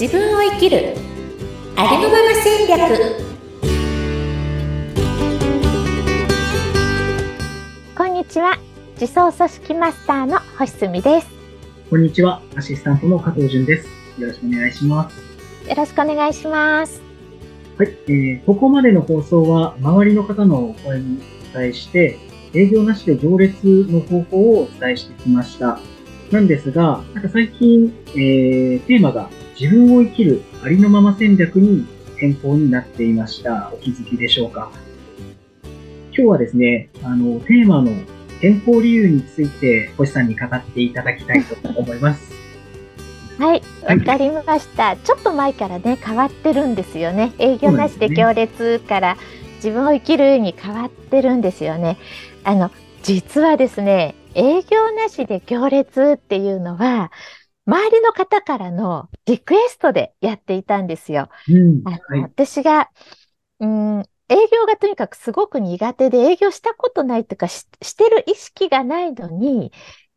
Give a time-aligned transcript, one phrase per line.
[0.00, 0.94] 自分を生きる
[1.76, 3.20] ありのまま戦略
[7.94, 8.58] こんにちは。
[8.98, 11.28] 自走組織マスターの星澄です。
[11.90, 12.40] こんにちは。
[12.56, 13.88] アシスタントの加藤淳です。
[14.18, 15.68] よろしくお願いします。
[15.68, 17.02] よろしくお願いします。
[17.76, 17.88] はい。
[18.06, 21.20] えー、ここまでの放送は、周りの方のお声に
[21.52, 22.18] お伝えして、
[22.54, 25.78] 営業なしで行列の方法をお伝えしてきました。
[26.30, 29.28] なんですが、なんか最近、えー、テーマが
[29.60, 31.86] 自分を生きるありのまま戦略に
[32.16, 33.70] 変更になっていました。
[33.74, 34.70] お気づきでしょうか？
[35.62, 37.90] 今日はですね、あの、テーマの
[38.40, 42.32] 変更理由について、星さんに語っていただきたいと思います。
[43.38, 44.96] はい、はいわかりました。
[44.96, 47.32] ちょっと前からね、変わってるんですよね。
[47.38, 49.18] 営業なしで行列から
[49.56, 51.98] 自分を生きるに変わってるんですよね。
[52.44, 52.70] あの、
[53.02, 57.10] 実はですね、営業なしで行列っていうのは、
[57.70, 61.28] 周りの方からのリクエストでやっていたんですよ。
[61.48, 61.84] うん。
[61.84, 62.20] はい。
[62.22, 62.90] 私が、
[63.60, 69.72] うん、営業がとにかくすごく苦手で営業したことないというかし、してる意識がないのに、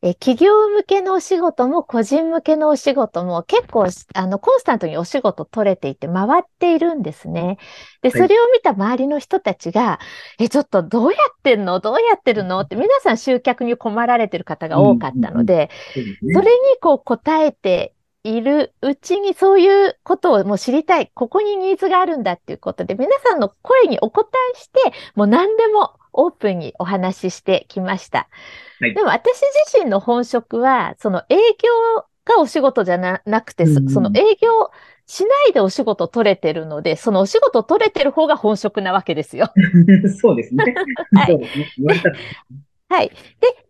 [0.05, 7.57] え、企業向けのお仕事も個人向けのお仕事も結構、あの、コンスタントにお仕事取れていて回っているんですね。
[8.01, 8.27] で、そはい。
[8.27, 9.99] れを見た周りの人たちが、
[10.39, 11.79] え、ちょっとどうやってんの？
[11.79, 12.59] どうやってるの？
[12.59, 21.11] って皆さん集客に困られてる方が多かったので、それにこう答えているうちにそういうことをもう知りたい。
[21.13, 24.79] ここにニーズがあるんだっていうことで、皆さんの声にお答えして、
[25.15, 28.29] もう何でもオープンにお話ししてきました。
[28.79, 34.71] はいでも私自身の本職は、その営業がお仕事じゃななくて、そうんその営業
[35.05, 39.51] しないでお仕事取れてるので、そのお仕事取れてる方が本職なわけですよ。
[40.21, 40.73] そうですね。
[41.15, 41.39] はい
[42.89, 43.09] はい。
[43.09, 43.15] で、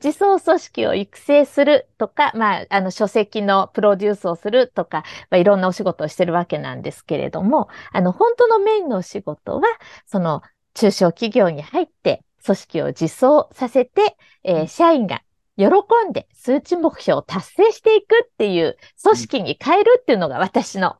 [0.03, 9.63] 自走組織を育成するとか、まあ、あの、書籍のプロデュースをするとか、まあ、いろんなお仕事をしてるわけなんですけれども、あの、本当のメインのお仕事は、
[10.07, 10.41] その、
[10.73, 15.23] 中小企業に入って、組織を自走させて、えー社員が
[15.55, 15.65] 喜
[16.09, 20.97] んで数値目標を達成していくっていう組織に変えるっていうのが私の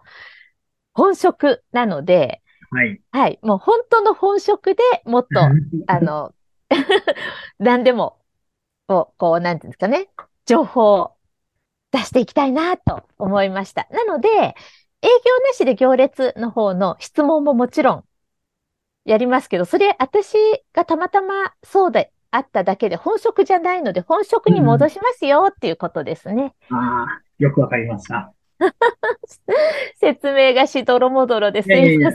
[0.93, 3.01] 本職なので、はい。
[3.11, 3.39] はい。
[3.43, 5.41] もう本当の本職でもっと
[5.87, 6.33] あの、
[7.59, 8.19] 何でも、
[8.87, 10.09] こう、こう、なんていうんですかね、
[10.45, 11.17] 情報を
[11.91, 13.87] 出していきたいなと思いました。
[13.91, 18.05] なので、営業なしで行列の方の質問ももちろん
[19.05, 20.37] やりますけど、それ私
[20.73, 26.53] がたまたまそうであっただけで本職じゃないので、本職に戻しますよっていうことですね。
[26.69, 28.33] ああ、よくわかりました。
[29.99, 32.11] 説明がしどろもどろですいやいや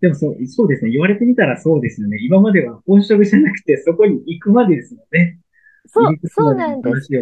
[0.00, 0.90] でもそう、そうですね。
[0.90, 2.18] 言われてみたらそうですよね。
[2.20, 5.38] 今までは本職じゃなくて、そこに行くまでですもんね。
[5.86, 7.12] そうそうなんです。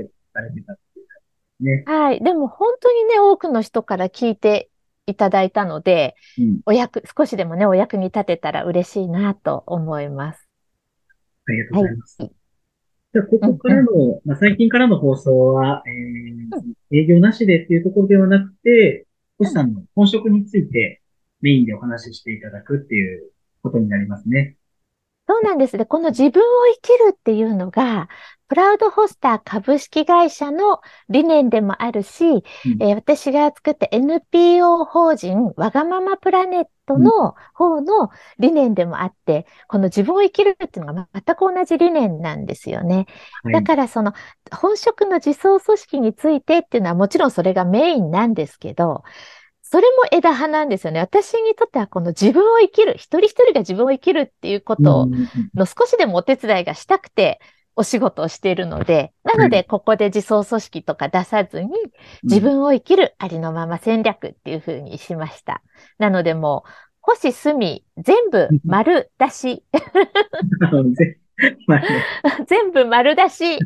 [1.60, 1.84] ね。
[1.86, 2.22] はい。
[2.22, 4.68] でも本当にね、多くの人から聞いて
[5.06, 6.60] いただいたので、うん。
[6.66, 10.48] お役、少しでもね、お役に立てたら嬉しいなと思います。
[11.46, 12.22] ありがとうございます。
[12.22, 12.32] はい
[13.14, 19.06] じゃあ、ここからの、まあ、最近からの放送は、えー、営業なしでっていうところではなくて、
[19.38, 21.00] 星さんの本職について
[21.40, 23.30] メインでお話ししていただくっていう
[23.62, 24.56] ことになりますね。
[25.28, 25.84] そうなんですね。
[25.84, 28.08] この自分を生きるっていうのが、
[28.54, 32.42] プラウドホスター株式会社の理念でもあるし、うん
[32.80, 43.06] えー私が作った NPO 法人わがままプラネットの方の理念でもあって、この自分を生きるっていうのが全く同じ理念なんですよね。
[43.42, 43.52] はい。
[43.54, 44.12] だからその
[44.52, 49.02] 本職の自走組織についてっていうのはもちろんそれがメインなんですけど、
[49.62, 51.00] それも枝葉なんですよね。
[51.00, 57.40] 私にとってはこの自分を生きる、一人一人が自分を生きるっていうことうんうんうんの少しでもお手伝いがしたくて
[57.76, 61.70] お仕事をしているので、なのはでここで自走組織とか出さずに
[62.22, 65.62] 自分を生きるありのまま戦略っていう風にしました。
[65.98, 66.70] なのでもう、
[67.00, 69.64] 星隅全部丸出し、
[72.46, 73.58] 全部丸出し、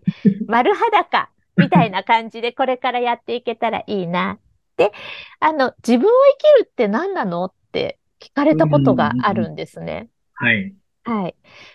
[0.47, 4.39] 丸裸みたいな感じでこれからやっていけたらいいな。
[4.77, 4.93] で、
[5.41, 6.11] あの、自分を
[6.59, 10.09] 生きるって何なのって聞かれたことがあるんですね。
[10.35, 10.75] はい。
[11.09, 11.35] はい。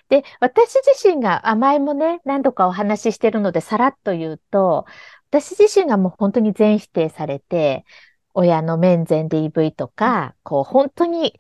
[0.09, 4.85] で、私自身が甘えもね、何度かお話ししてるので、さらっと言うと、
[5.31, 7.83] 私自身がもう本当に全否定されて、
[8.35, 11.39] 親の面前 DV とか、こう本当に、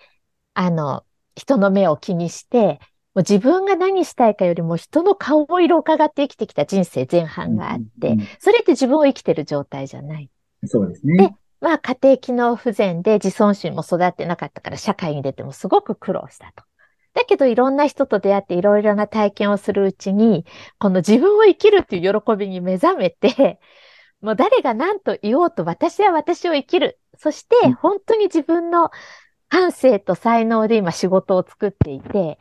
[0.55, 1.05] あの、
[1.35, 2.79] 人の目を気にして、
[3.13, 10.31] もう自分が何したいかよりも人の顔色を伺って生きてきた人生前半があってそれって自分を生きてる状態じゃない。
[10.65, 11.35] そうですでね。
[11.61, 16.63] まあ家庭機能不全で自尊心も育ってなかったから社会に出てもすごく苦労したと。
[17.13, 20.45] だけどいろんな人と出会っていろいろな体験をするうちに、
[20.79, 23.59] この自分を生きるっていう喜びに目覚めて、
[24.21, 28.89] もう誰が何と言おうと私は私を生きるそしてうん本当に自分の
[29.49, 32.39] 感性と才能で今仕事を作っていて、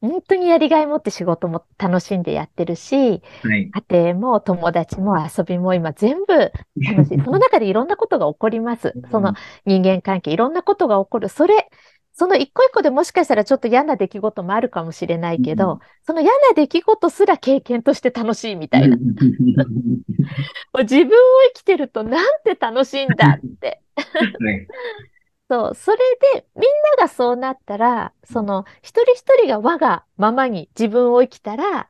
[0.00, 3.70] 本当にやりがい持って仕事も楽しんでやってるし、はい。
[3.90, 7.18] 家庭も友達も遊びも今全部楽しい。
[7.24, 8.94] その中でいろんなことが起こります。
[9.10, 9.34] その
[9.66, 11.28] 人間関係、いろんなことが起こる。
[11.28, 11.68] それ、
[12.18, 18.96] その一個一個でもしかしたらちょっと嫌な出来事もあるかもしれないけど、うんその嫌な出来事すら経験として楽しいみたいな。
[18.96, 21.10] もう自分を
[21.54, 23.82] 生きてるとなんて楽しいんだって。
[23.94, 24.02] は
[24.52, 24.66] い。
[25.50, 25.98] そう、それ
[26.34, 26.64] でみん
[26.96, 31.88] ながそうなったら、その一人一人が我がままに自分を生きたら、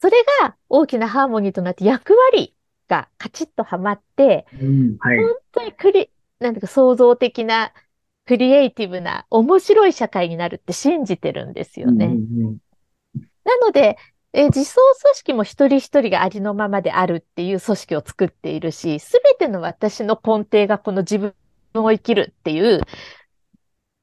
[0.00, 2.54] それが大きなハーモニーとなって役割
[2.88, 5.18] がカチッとはまって、うん、はい。
[5.18, 7.72] 本当にクリ、なんていうか創造的な、
[8.26, 12.06] クリエイティブな、面白い社会になるって信じてるんですよね。
[12.06, 12.58] うんうん
[13.44, 13.98] なので、
[14.32, 21.34] え自走組織も一人一人がありのままであるっていう組織を作っているし、すべての私の根底がこの自分
[21.74, 22.80] を生きるっていう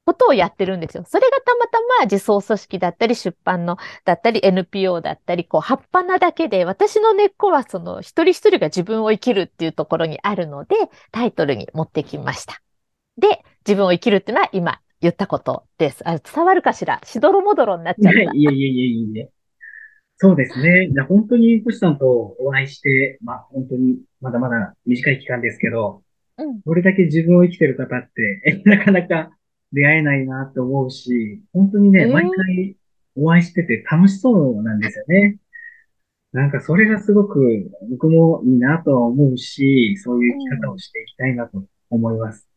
[0.06, 1.04] ことをやってるんですよ。
[1.06, 10.76] それがたまたま自走組織だったり、出版のだったり、NPO だったり、こう、葉っぱなだけで、私の根っこはその一人一人が自分を生きるっていうところにあるので、
[11.10, 12.62] タイトルに持ってきました。
[13.18, 16.02] で、自分を生きるっていうのは今言ったことです。
[16.08, 17.00] あ伝わるかしら？
[17.04, 18.20] しどろもどろになっちゃった。
[18.20, 19.26] いやいやいやいやいや
[20.16, 20.88] そうですね。
[20.92, 22.06] じゃあ本当に星さんと
[22.38, 26.02] お会いして、まあ本当にまだまだ短い期間ですけど、
[26.38, 29.36] うんどれだけ自分を生きてる方って、 なかなか
[29.72, 32.76] 出会えないなと思うし、本当にね、うん毎回
[33.16, 35.36] お会いしてて楽しそうなんですよね。
[36.32, 42.48] なんかそれがすごく僕もいいなとは思うし、そういう生き方をしていきたいなと思います。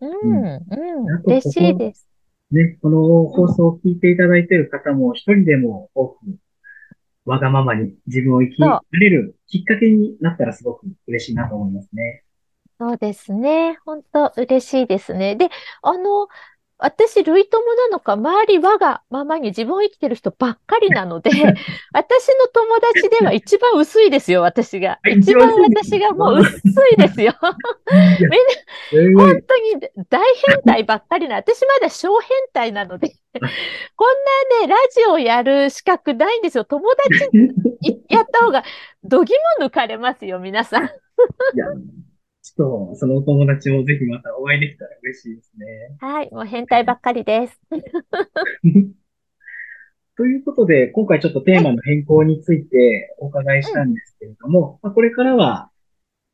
[0.00, 2.08] うん、うん、嬉しいです。
[2.50, 6.18] ね、この放送を聞いていただいている方も一人でも多く
[7.26, 12.24] わがままに自分を生きられるきっかけになったらすごく嬉しいなと思いますね。
[12.80, 13.76] そうですね。
[13.84, 15.36] 本当嬉しいですね。
[15.36, 15.50] で、
[15.82, 16.28] あの、
[16.78, 21.30] 私、類友なのか、周り我がままに自分を生きてる人ばっかりなので、
[21.92, 24.92] 私の友達では一番薄いですよ、私が。
[25.02, 26.56] あ一番私がもう薄
[26.92, 27.34] いですよ。
[27.90, 28.28] えー
[28.90, 33.08] 本当に大変態ばっかりな、私まだ小変態なので、
[33.96, 34.08] こん
[34.60, 36.64] なね、ラジオやる資格ないんですよ。
[36.64, 37.30] 友達
[37.82, 38.64] いやった方が、
[39.04, 40.84] どぎも抜かれますよ、皆さん。
[40.84, 40.88] い
[41.56, 41.66] や、
[42.42, 45.66] ちょっとそのお友達もぜひまたお会いできたら嬉しいですね。
[46.00, 47.60] はい、もう変態ばっかりです。
[50.16, 55.70] ということで、今回ちょっとテーマの変更についてお伺いしたんですけれども、まあ、これからは、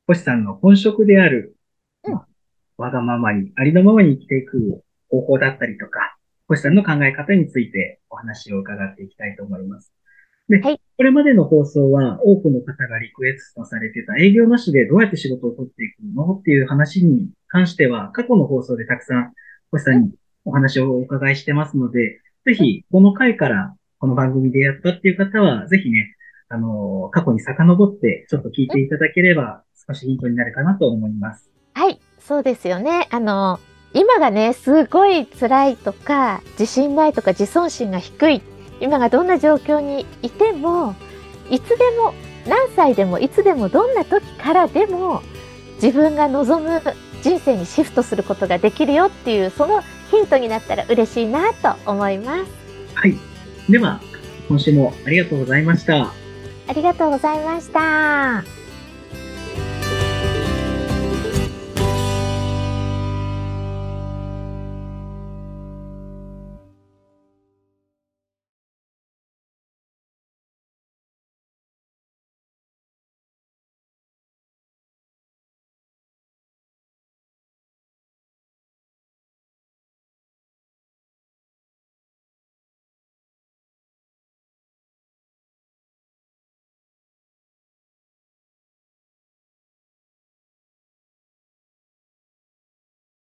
[0.06, 1.54] 星さんの本職である、
[2.76, 6.17] わがままに、ありのままに生きていく方法だったりとか、
[6.49, 9.93] 星さんの考え方についてお話を伺っていきたいと思います。
[10.49, 19.32] で、はいこれまでの放送は多くの方がリクエストされてた営業なしでどうやって仕事を取っていくのっていう話に関しては、過去の放送でたくさん
[19.73, 20.12] 星さんに
[20.44, 26.15] お話をお伺いしてますので、ぜひ、この回からこの番組でやったっていう方は、ぜひね、
[26.49, 31.53] あの、過去に遡ってちょっと聞いていただければ、少しヒントになるかなと思います。
[32.25, 33.09] はい、そうですよね。
[33.11, 33.61] あの、
[33.93, 38.43] 今がね、すごい辛いとか、自信ないとか、自尊心が低い。
[38.81, 40.97] 今がどんな状況にいても、
[41.49, 42.12] いつでも、
[42.49, 45.23] 何歳でも、いつでも、どんな時からでも、
[45.82, 46.82] 自分が望む
[47.23, 52.50] 人生にシフトすることができるよっていう、そのヒントになったら嬉しいなと思います。
[52.95, 53.16] はい。
[53.71, 54.00] では、
[54.49, 56.12] 今週もありがとうございました。
[56.66, 58.63] ありがとうございました。